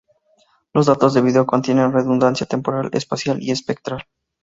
[0.73, 4.07] Los datos de video contienen redundancia temporal, espacial y espectral.